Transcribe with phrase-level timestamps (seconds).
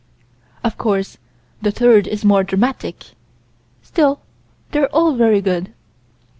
[0.63, 1.19] Of course
[1.61, 3.11] the third is more dramatic
[3.83, 4.21] still
[4.71, 5.73] they're all very good.